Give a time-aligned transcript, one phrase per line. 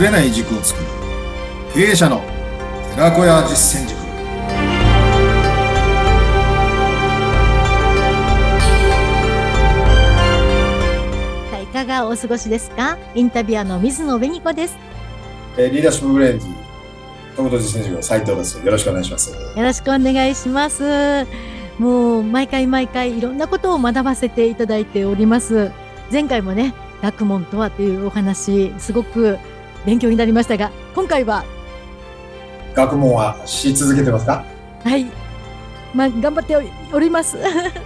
[0.00, 0.86] ぶれない軸を作る。
[1.74, 2.22] 経営者の
[2.94, 4.00] 寺子屋実践塾。
[11.62, 12.96] いかがお過ごしですか？
[13.14, 14.78] インタビュアーの水野紅子です。
[15.58, 16.46] えーリーダーシップブレインズ
[17.36, 18.64] とこと実践塾の斉藤です。
[18.64, 19.30] よろしくお願いします。
[19.30, 21.26] よろしくお願いします。
[21.78, 25.70] もう毎回毎回いろんなことを学ばせていただいております。
[26.10, 29.38] 前回もね学問とはというお話すごく
[29.86, 31.44] 勉強になりましたが今回は
[32.74, 34.44] 学問はし続けてますか？
[34.84, 35.06] はい。
[35.94, 36.56] まあ頑張って
[36.92, 37.36] おります。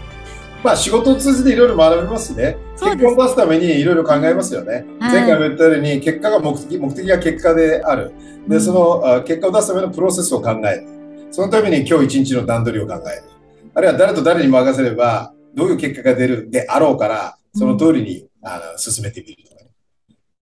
[0.63, 8.13] まあ仕事を通じていろいろ学びますしね結果を出すためにいろいろ考えますよね、はい前回も言ったように結果が目的目的が結果である。
[8.49, 8.61] で、うん。
[8.61, 10.87] そのあ結果を出すためのプロセスを考える。
[11.31, 13.23] そのために今日一日の段取りを考える。
[13.75, 19.37] あるいは誰と誰に任せればどういう結果が出るであろうからその通りに、あの進めてみる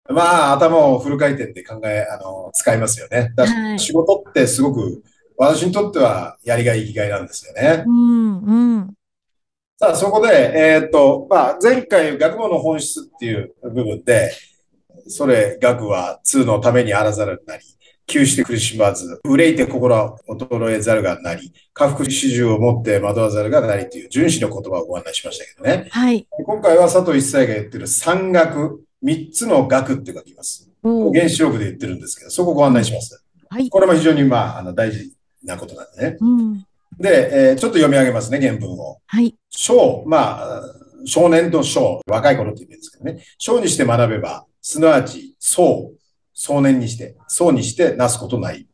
[0.10, 3.32] まあ、頭をフル回転で考え、あの、使いますよね。
[3.36, 5.04] だ仕事ってすごく、
[5.38, 7.84] 私にとってはやりがい、生きがいなんですよね。
[7.86, 8.94] うんうん
[9.80, 14.32] さあ、そこで、えーっと、まあ、前回、学問の本質っていう部分で、
[15.08, 17.64] それ、学は通のためにあらざるなり、
[18.06, 25.90] 窮して苦しまず、憂いて心は衰えざるがなり、下腹始終を持って惑わざるがなりという、順子の言葉をご案内しましたけどね。
[25.90, 26.28] はい。
[26.30, 30.70] 今回は佐藤一斉が言ってる山岳、3つの学って書きます。
[30.84, 33.24] 原子力で言ってるんですけど、そこご案内します。
[33.50, 36.18] はい、これも非常に、まあ、あの大事なことなんでね。
[36.20, 36.66] うん、
[36.98, 39.00] で、えー、ちょっと読み上げますね、原文を。
[39.06, 39.36] はい。
[39.50, 40.64] 小、まあ、
[41.06, 43.24] 少年と小、若い頃って言うんですけどね。
[43.38, 46.00] 小にして学べば、すなわち、そう、
[46.34, 48.68] 少年にして、そうにしてなすことない。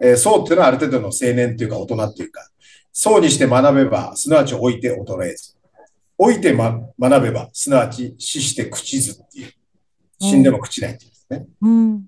[0.00, 2.48] えー、そうっていうのはある程度の青年というか大人というか、
[2.92, 5.56] そうにして学べば、すなわち置いて衰えず。
[6.16, 9.52] 置いて、ま、学べば、すなわち死して朽ちずっていう。
[10.20, 11.46] 死んでも朽ちないっていうんですね。
[11.62, 12.04] うん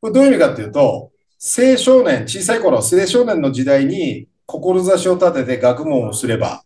[0.00, 6.62] これどういう意味かっていうと、青少年、小さい頃、青少年の時代に志を立てて学問をすれば、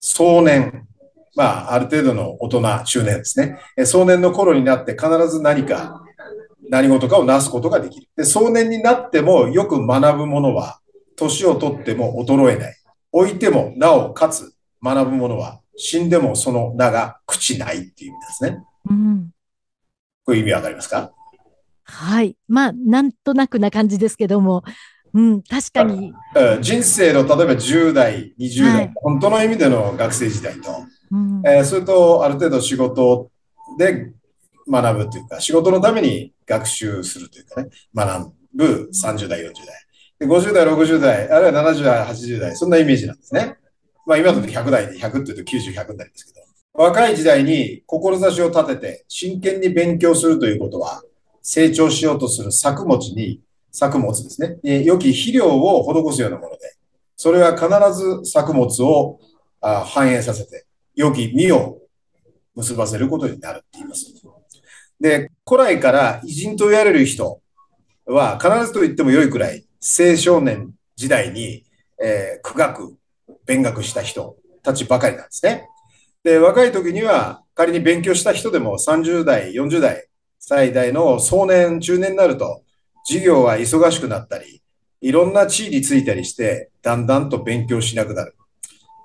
[0.00, 0.86] 壮年、
[1.36, 3.58] まあ、ある程度の大人、中年ですね。
[3.76, 6.02] え壮年の頃になって必ず何か、
[6.70, 8.08] 何事かをなすことができる。
[8.16, 10.80] で、壮年になってもよく学ぶものは、
[11.16, 12.74] 年をとっても衰えない。
[13.12, 18.64] 置いてもなおかつ学ぶものは、死んでもその名が朽ちないっていう意味ですね。
[18.90, 19.30] うん
[20.28, 21.10] こういう意味わかりますか？
[21.84, 22.36] はい。
[22.48, 24.62] まあなんとなくな感じですけども。
[25.14, 26.12] うん確かに。
[26.34, 28.92] うん人生の例えば10代、20代、はい。
[28.96, 31.42] 本当の意味での学生時代と、うん。
[31.46, 33.30] えーそれとある程度仕事
[33.78, 34.12] で
[34.70, 39.54] 学ぶというか、仕事のために学習するというかね、学ぶ30代、40代。
[40.18, 43.56] で50代、60代、あるいは70代、80代、そんなイメージなんですね。
[44.06, 46.46] まあ今だと100代で100っていうと90、100になりますけど、
[46.78, 51.02] 若い時代に志を立てて真剣に勉強するということは、
[51.42, 53.40] 成長しようとする作物に、
[53.72, 56.76] 作物ですね、良き肥料を施すようなもので、
[57.16, 59.18] それは必ず作物を
[59.60, 61.78] あ反映させて、良き実を
[62.54, 64.14] 結ばせることになるって言います。
[65.00, 67.40] で、古来から偉人と言われる人
[68.06, 71.64] は必ずと言っても良いくらい青少年時代に、
[72.00, 72.96] えー苦学、
[73.46, 75.66] 勉学した人たちばかりなんですね。
[76.28, 80.08] で、若い時には仮に勉強した人でも30代、40代、
[80.38, 82.64] 最大の壮年、中年になると
[83.06, 84.60] 授業は忙しくなったり、
[85.00, 88.34] いろんな地位についたりして、だんだんと勉強しなくなる。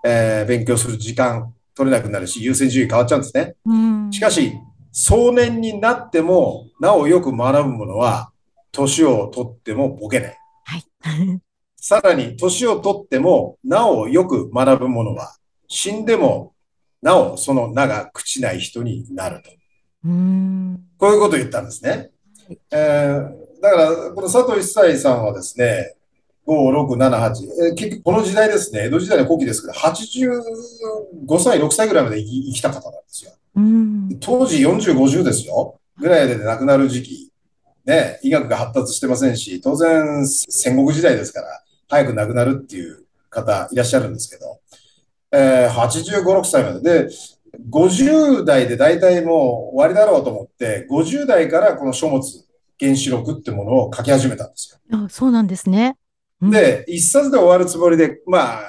[0.06, 3.56] えー勉強する時間取れなくなるし、優先順位変わっちゃうんですね。
[3.66, 4.52] うんしかし、
[4.92, 8.32] 壮年になっても、なおよく学ぶものは、
[8.74, 10.38] 年を取ってもボケない。
[10.64, 11.42] はい
[11.78, 15.38] さらに、年を取っても、なおよく学ぶものは、
[15.70, 16.53] 死んでも、
[17.04, 19.52] なおその名が朽ちない人になると。
[20.06, 22.10] うんこういうことを言ったんですね。
[22.72, 25.96] えーだから、この佐藤一切さんはですね、
[26.46, 26.52] 5、
[26.86, 33.32] 6、7、8、えー結局この時代ですね、江戸時代の後期ですけど、85歳、6歳ぐらいまで生き生きた方なんですよ。
[33.56, 35.80] うん当時40、50ですよ。
[35.98, 37.32] ぐらいで亡くなる時期。
[37.86, 44.60] ね、医学が発達してませんし、当然戦国時代ですから、早く亡くなるっていう方いらっしゃるんですけど、
[45.34, 47.06] えー、85、6歳まで。
[47.06, 47.10] で、
[47.70, 52.24] 50代で大体もう終わりだろうと思って、50代からこの書物、
[52.80, 54.98] 原子録ってものを書き始めたんですよ。
[54.98, 55.98] あそうなんですね
[56.42, 58.62] うんで、一冊で終わるつもりで、まあ、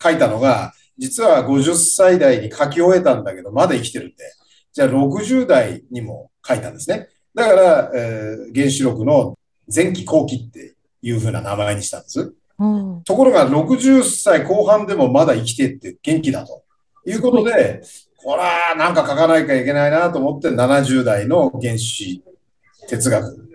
[0.00, 4.14] 書いたのが、実は50歳代に書き終えたんだけど、まだ生きてるんで、
[4.72, 7.08] じゃあ60代にも書いたんですね。
[7.34, 9.36] だから、えー原子録の
[9.74, 12.34] 前期後期っていう風な名前にしたんです。
[13.04, 16.62] ところが60歳後半でもまだ生きてって元気だと
[17.06, 17.82] いうことで、
[18.22, 22.22] こら、なんか書かないかいけないなと思って70代の原子
[22.88, 23.48] 哲学。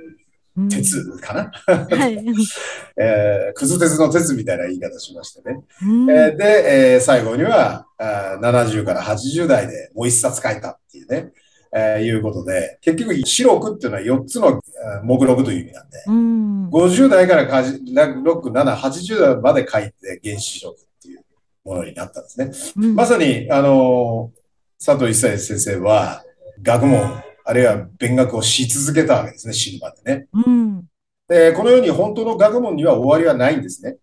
[0.57, 0.69] うん。
[0.69, 2.17] 鉄かな、はい。
[2.97, 5.61] えー、くず鉄の鉄みたいな言い方しましてね。
[5.83, 6.11] うん。
[6.11, 11.31] えーで、えー最後にはあー70から80代でもう一冊書いたっていうね、
[11.71, 14.59] えーいうことで、結局、四録っていうのは4つの
[15.03, 16.69] 目録という意味なんで、うん。
[16.69, 21.23] 50代からかじ6、7、80代まで書いて原子録っていう
[21.63, 22.85] ものになったんですね。
[22.87, 24.39] うんまさに、あのー
[24.83, 26.23] 佐藤一切先生は、
[26.61, 30.27] 学問、あるいは勉学をし続けたわけですね、死ぬまでね。
[30.31, 30.85] うん。
[31.27, 33.97] で、このように本当の学問には終わりはないんですね。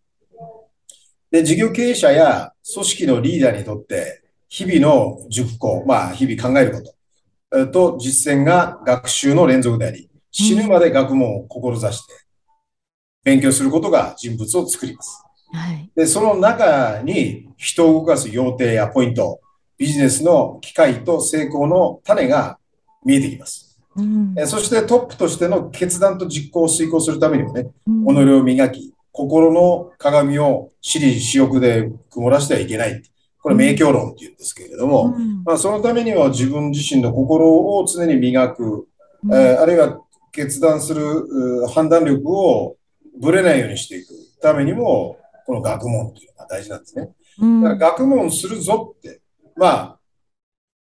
[1.30, 6.95] で、事業経営者や組織のリーダーにとって、日々の熟考、まあ、日々考えること、えー
[7.72, 12.14] と実践が学習の連続であり、死ぬまで学問を志して、
[13.24, 15.22] 勉強することが人物を作ります。
[15.52, 15.90] はい。
[15.94, 19.40] で、その中に人を動かす要点やポイント、
[19.78, 22.58] ビジネスの機会と成功の種が
[23.04, 23.78] 見えてきます。
[23.96, 24.34] うん。
[24.38, 33.02] えそしてトップとしての決断と実行を遂行するためにもね、うん己を磨き、心の鏡を私利私欲で曇らしてはいけない。
[33.46, 35.44] これ、明鏡論って言うんですけれども、うん。
[35.44, 38.88] まあ、そのためには自分自身の心を常に磨く、
[39.22, 39.32] うん。
[39.32, 40.00] えーあるいは
[40.32, 42.76] 決断するう判断力を
[43.18, 44.08] ぶれないようにしていく
[44.42, 45.16] ためにも、
[45.46, 47.08] この学問というのが大事なんですね。
[47.40, 47.62] うん。
[47.62, 49.20] だから学問するぞって、
[49.54, 49.98] まあ、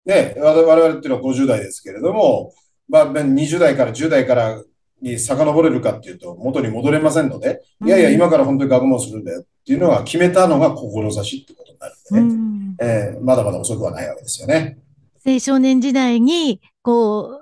[0.05, 2.53] ね、我々我々っていうのは50代ですけれども、
[2.87, 4.63] まあ、20代から10代から
[5.01, 12.43] に遡れるかっていうと、元に戻れませんので、いやいや、今から本当に学問するんだよっていうのが決めたのが志ってことになるんでね、
[12.77, 14.77] うんえーまだまだ遅くはないわけですよね。
[15.25, 17.39] 青少年時代に、こ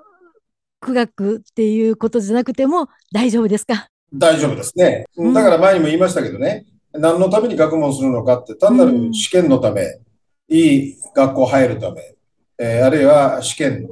[0.80, 3.88] 苦学っていうことじゃなくても大丈夫ですか？
[4.14, 5.04] 大丈夫ですね。
[5.18, 9.98] うんだから前にも言いましたけどね、何のために学問するのかって、単なる試験のため、
[10.48, 12.14] いい学校入るため、
[12.58, 13.86] えーあるいは試験、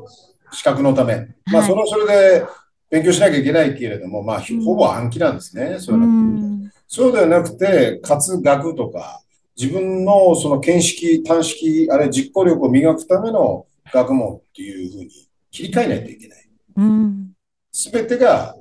[0.52, 1.17] 資格のため、
[1.52, 2.46] まあ、はいその、それで
[2.88, 5.76] 勉強しなきゃいけないけれども、まあ、うんほぼ暗記なんですね。
[5.78, 6.51] そうういう。
[6.94, 9.23] そうではなくて、活学とか、
[9.56, 15.11] 自分のその見識、短識、あるいは実行力を磨くための学問っていうふうに
[15.50, 16.49] 切り替えないといけない。
[16.77, 17.33] うん。
[17.73, 18.55] すべてが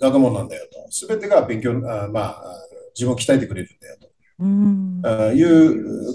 [0.00, 0.90] 学問なんだよと。
[0.90, 2.42] すべてが勉強、あまあ、
[2.92, 3.96] 自分を鍛えてくれるんだよ
[4.40, 6.12] うんとあいう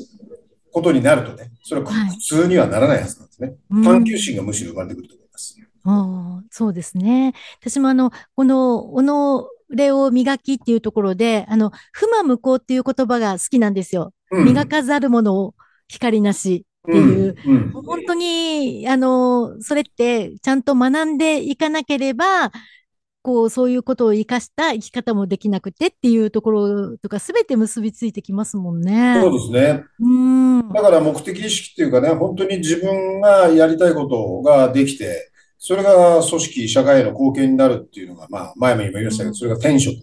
[0.74, 3.56] ことになるとね、それははい普通にはならないはずなんですね。
[3.82, 5.58] 探求心がむしろ生まれてくると思います。
[5.86, 7.34] ああ、そうですね。
[7.62, 14.14] 私もあの、この、己を磨きっていうところで、あの、不魔無効っていう言葉が好きなんですよ。
[14.32, 15.54] うん磨かざるものを
[15.88, 17.36] 光なしっていう。
[17.46, 22.52] うんうん本当に、あの、それってちゃんと学んでいかなければ、
[23.26, 29.20] こう、そういうことを活かした生き方もできなくてっていうところとか、すべて結びついてきますもんね。
[29.20, 29.84] そうですね。
[30.00, 30.70] うん。
[30.72, 35.32] だから目的意識っていうかね、本当に自分がやりたいことができて、
[35.68, 39.96] それが組織、社会への貢献になるっていうのが、まあ、前も言いましたけど、それが転職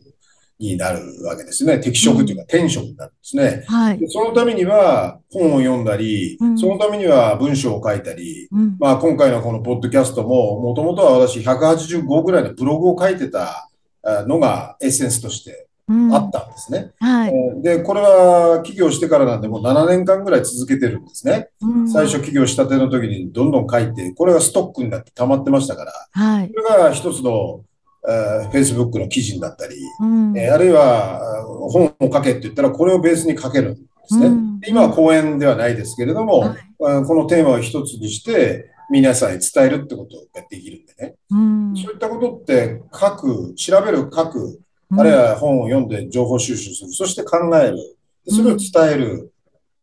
[0.59, 1.79] になるわけですね。
[1.79, 3.65] 適職というか転職になるんですね。
[3.69, 3.99] はい。
[3.99, 8.77] でそのためには本を読んだりうん、そのためには文章を書いたり、うん。
[8.81, 13.69] まあ今回のこのポッドキャストも、もともとは私185ぐらいのブログを書いてた
[14.03, 16.93] あのがエッセンスとしてうんあったんですね。
[17.01, 17.35] はい。
[17.35, 21.49] えーで、これは起業してからなんでもう7年間ぐらい続けてるんですね。
[21.61, 26.51] うん最初起業したての時にどんどん書いて、これがストックになって溜まってましたから、はい。
[26.55, 27.65] それが一つの、
[28.09, 34.31] えー、Facebook の記事になったり、うんえーあるいはあ本を書けって言ったらこれをベースに書けるんですね。
[34.67, 41.15] 今は講演ではないですけれども、はいあこのテーマを一つにして皆さんに伝えるってことができるんでね。
[41.31, 44.61] うんそういったことって書く、調べる、書く、
[44.99, 47.77] あるいは本を読んで情報収集する、そして考える、
[48.25, 49.33] でそれを伝える、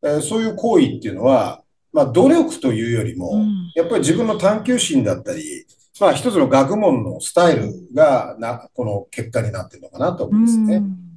[0.03, 5.65] えーそういう行為っていうのは、まあ努力というよりも、うんやっぱり自分の探求心だったり、
[5.99, 10.75] まあ一つの学問のスタイルがな、この結果になってるのかなと思うんですね。
[10.77, 11.09] うん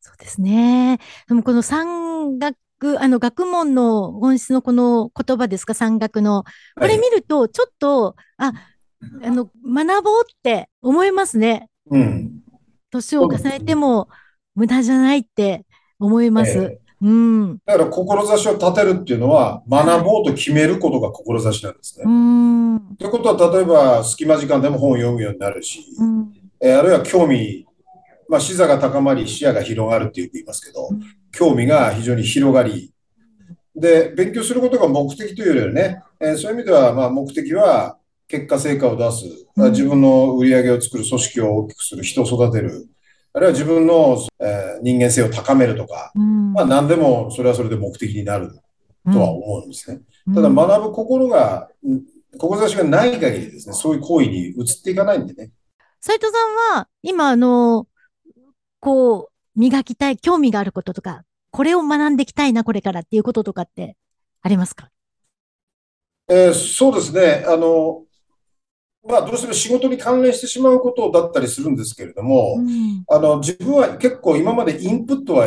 [0.00, 0.98] そうですね。
[1.28, 2.56] でもこの山岳、
[2.98, 6.44] あの学問の本質のこの言葉ですか、山岳の。
[6.76, 8.52] これ見ると、ちょっと、あ、
[9.22, 11.68] あの、学ぼうって思いますね。
[11.90, 12.27] うん。
[12.90, 14.08] 年を重ねても
[14.54, 15.64] 無駄じゃないって
[15.98, 16.58] 思います。
[16.58, 17.58] えうん。
[17.64, 22.04] だから志を立てるっていうのは、学ぼうと決めることが志なんですね。
[22.06, 22.96] うん。
[22.98, 26.32] ということは、例えば隙間時間でも本を読むようになるし、うん。
[26.60, 27.66] えーあるいは興味、
[28.28, 32.90] まあ、視座が高まり視野が広がるってよく言いますけど、うん興味が非常に広がり、
[33.76, 37.97] で、勉強することが目的というよりはね、えーそういう意味では、まあ、目的は
[38.28, 39.24] 結果成果を出す、
[39.56, 39.72] うん。
[39.72, 42.86] 自分の売り上げを作る、組織を大きくする、人を育てる、
[43.32, 46.52] あるいは自分の、えー人間性を高めるとか、うん。
[46.52, 48.52] まあ、何でもそれはそれで目的になる
[49.12, 50.00] とは思うんですね。
[50.28, 50.34] うん。
[50.34, 52.02] ただ学ぶ心が、ん
[52.38, 55.50] 志がない限りですね、そういう行為に移っていかないんでね。
[56.00, 57.88] 斉藤さんは、今、あの、
[58.78, 63.96] こう、磨きたい、興味があることとか、これを学んでいきたいな、これからっていうこととかって
[64.42, 64.90] ありますか？
[66.28, 67.44] えーそうですね。
[67.48, 68.04] あの、
[69.08, 73.04] まあ、どうしても仕事に関連してしまうことだったりするんですけれども、うん。
[73.08, 75.46] あの、自分は結構今までインプットは、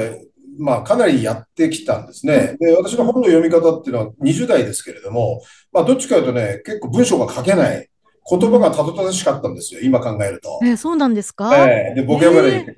[0.60, 2.58] まあ、かなりやってきたんですね。
[2.60, 5.42] で、私の本の読み方っていうのは20代ですけれども、
[5.72, 7.88] まあ、どっちかというとね、結構文章が書けない。
[8.30, 9.82] 言葉がたどたどしかったんですよ。
[9.82, 10.60] 今考えると。
[10.64, 11.50] えーそうなんですか？
[11.68, 12.74] ええで、ボキャブラリー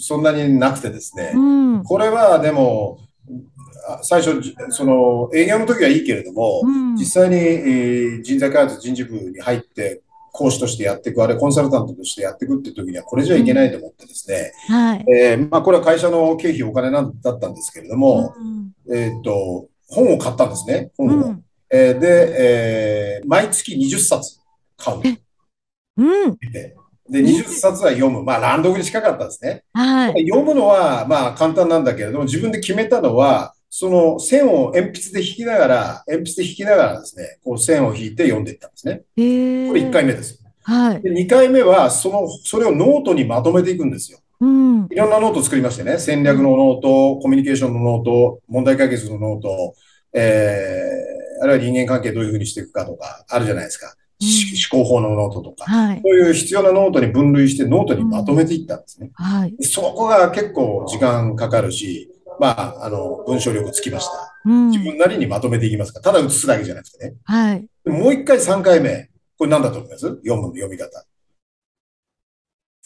[0.00, 1.32] そんなになくてですね。
[1.34, 1.84] うん。
[1.84, 2.98] これはでも、
[3.88, 6.94] あ最初、じその営業の時はいいけれども、うん。
[6.96, 10.00] 実際に、えー人材開発人事部に入って、
[10.36, 15.04] 講師としてやっていく、あれコンサルタントとしてやっていくっていう時には、これじゃいけないと思ってですね、はい。
[15.10, 21.10] えーまあ、これは会社の経費、お金なんだったんですけれども、うんえーっと、本を買ったんですね、本を。
[21.12, 21.44] うん。
[21.70, 24.38] えーで、えー毎月20冊
[24.76, 25.00] 買う。
[25.04, 25.18] え
[25.96, 26.36] うん。
[27.08, 28.22] で、20冊は読む。
[28.22, 29.64] まあ、乱読に近かったですね。
[29.72, 30.28] はい。
[30.28, 39.02] 読むのは、まあ、簡単なんだけれども、自分で決めたのは、その線を鉛筆で引きながら、鉛筆で引きながらですね、こう線を引いて読んでいったんですね。
[39.18, 40.42] えーこれ1回目です。
[40.62, 41.02] はい。
[41.02, 44.20] で、2回目は、その、それをノートにまとめていくんですよ。
[44.40, 44.88] うん。
[44.90, 49.74] いろんなノートを作りましてね、戦略のノート、コミュニケーションのノート、問題解決のノート、
[50.14, 53.94] えー、あるいは人間関係どういうふうにしていくかとか、あるじゃないですか。
[54.18, 55.70] し思考法のノートとか。
[55.70, 56.00] はい。
[56.02, 59.10] そういう必要なノートに分類してノートにまとめていったんですね。
[59.12, 59.54] はい。
[59.60, 64.34] そこが結構時間かかるし、まあ、あの、文章力つきました。
[64.44, 64.82] うん自。
[64.82, 67.14] 分なりにまとめていきますから、ただ写すだけじゃなくてね。
[67.24, 67.66] はい。
[67.84, 69.10] でもう一回三回目。
[69.38, 70.06] これ何だと思います？
[70.06, 71.04] 読む、読み方。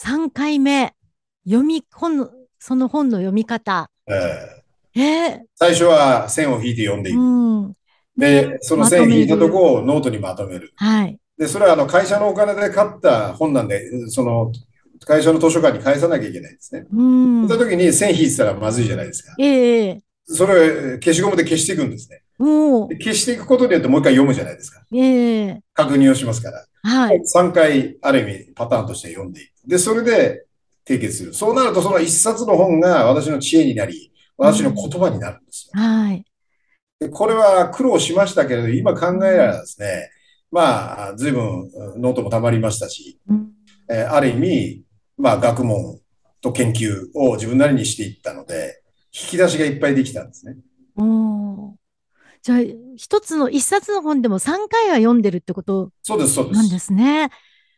[0.03, 0.95] 3回目。
[1.45, 3.91] 読み、本の、その本の読み方。
[4.07, 4.13] え
[4.95, 7.21] えー最初は線を引いて読んでいー、く。
[7.21, 7.75] うん。
[8.17, 10.73] で、その線引いたとこをノートにまとめる。
[10.77, 11.19] はい。
[11.39, 14.53] で、それはあの会社のお金で買った本なんで、その
[15.07, 16.87] 会社の図書館に返さなきゃいけないんですね。
[16.93, 17.57] うんそ。
[17.57, 19.35] の時に線引いてたらまずいじゃないですか。
[19.39, 20.01] ええ
[20.33, 22.23] それを消しゴムで消していくんですね。
[22.39, 24.81] 消していくことによってもう一回読むじゃないですか。
[24.91, 26.65] う、ええ確認をしますから。
[26.83, 27.21] はい。
[27.21, 29.51] 3回、ある意味、パターンとして読んでいく。
[29.67, 30.47] で、それで
[30.89, 31.35] 締結する。
[31.35, 35.81] そうなると、その一冊の本が私の知恵になり、私の言葉になるんですよ。
[35.81, 36.25] はい。
[37.01, 40.11] でこれは苦労しましたけれど、今考えらればですね、
[40.51, 43.51] まあ、随分ノートもたまりましたし、うん
[43.91, 44.83] えーある意味、
[45.21, 46.01] まあ、学問
[46.41, 50.57] と研究を自分なりにしていったので、引き出しがいっぱいできたんですね。
[50.97, 51.81] おー
[52.43, 52.59] じゃあ、
[52.97, 56.53] 一つの、一冊の本でも3回は読んでるってことそうです、そうで。
[56.53, 57.31] なんですすね。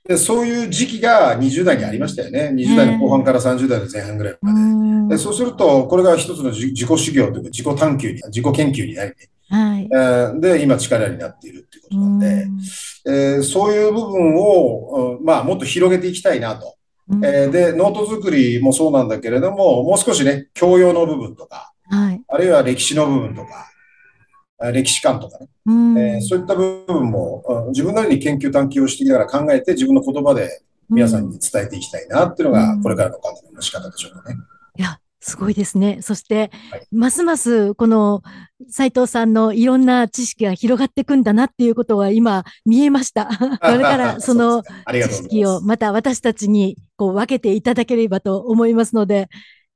[0.08, 2.52] で、そういう時期が20代にありましたよね。
[2.54, 4.60] 20代の後半から30代の前半ぐらいまで。
[4.60, 5.08] うん。
[5.08, 9.16] でそうすると、これが一つの自自己修行というか、自己探求に、自己研究になりね、
[9.48, 9.88] はい。
[9.92, 12.46] えーで、今力になっているっていうことなんで、
[13.06, 16.76] えーそういう部分を、うんまあ、もっと広げていきたいなと。
[17.12, 22.22] うんえーで、ノート作りもそうなんだけれども、もう少しね、教養の部分とか、はい。
[22.26, 23.66] あるいは歴史の部分とか、
[24.58, 34.36] あ歴史観とかね、うんえーそういった部分も、うん自分なりに研究探求をしていきながら考えて、自分の言葉で皆さんに伝えていきたいなっていうのが、うんこれからの考えの仕方でしょうかね。
[34.78, 36.02] いや、すごいですね。
[36.02, 38.22] そして、はいますますこの
[38.68, 43.26] 斉藤さんのいろんな知識が広がっていくんだなっていうことが今見えました。
[43.26, 45.14] これ から その知。
[45.14, 49.28] 識をまた私たちにこう分けていただければと思いますので、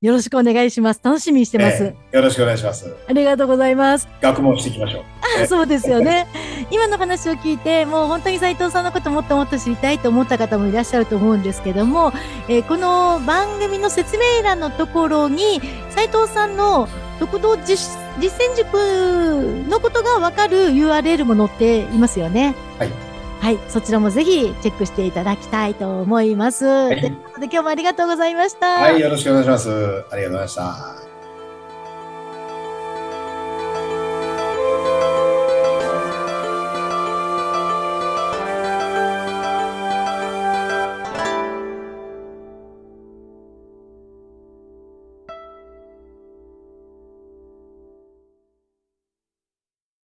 [0.06, 1.00] よろしくお願いします。
[1.02, 1.82] 楽しみにしてます。
[1.82, 2.94] えーよろしくお願いします。
[3.08, 4.06] ありがとうございます。
[4.22, 5.02] 学問していきましょう。
[5.42, 6.28] あそうですよね。
[6.70, 12.12] 今の話を聞いて、もう本当に斉藤さんのこともっともっと知りたいと思った方もいらっしゃると思うんですけども、
[12.48, 15.60] えーこの番組の説明欄のところに、
[15.90, 17.76] 斉藤さんの特道実
[18.20, 22.54] 実践塾のことがわかる URL も載っていますよね。
[22.78, 23.05] はい。
[23.40, 23.58] はい。
[23.68, 26.64] そちらもぜひチェックしていただきたいと思います。
[26.64, 28.66] いということで今日もありがとうございました。
[28.66, 29.70] はい、よろしくお願いします。
[29.70, 31.15] ありがとうございました。